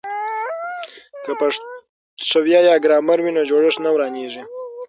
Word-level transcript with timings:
که 1.23 1.31
پښویه 1.39 2.59
یا 2.69 2.75
ګرامر 2.83 3.17
وي 3.21 3.31
نو 3.37 3.41
جوړښت 3.49 3.79
نه 3.85 3.89
ورانیږي. 3.95 4.43